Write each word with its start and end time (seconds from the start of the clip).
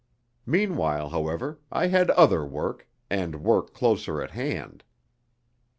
Meanwhile, 0.47 1.09
however, 1.09 1.59
I 1.71 1.85
had 1.85 2.09
other 2.09 2.43
work, 2.43 2.89
and 3.11 3.43
work 3.43 3.71
closer 3.75 4.19
at 4.19 4.31
hand. 4.31 4.83